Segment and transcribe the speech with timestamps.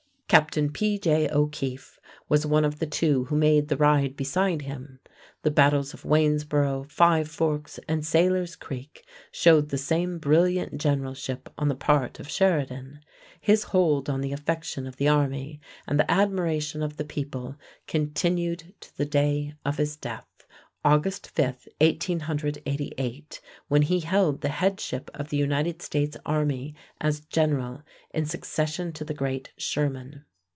[0.31, 1.27] Captain P.J.
[1.27, 1.99] O'Keefe
[2.29, 5.01] was one of the two who made the ride beside him.
[5.43, 11.67] The battles of Waynesboro, Five Forks, and Sailor's Creek showed the same brilliant generalship on
[11.67, 13.01] the part of Sheridan.
[13.41, 18.73] His hold on the affection of the army and the admiration of the people continued
[18.79, 20.23] to the day of his death,
[20.83, 27.83] August 5, 1888, when he held the headship of the United States army as general
[28.09, 30.25] in succession to the great Sherman.